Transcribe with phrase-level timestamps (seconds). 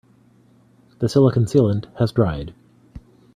[0.97, 2.55] The silicon sealant has dried.